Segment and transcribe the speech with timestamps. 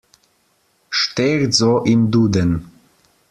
[0.89, 2.67] Steht so im Duden.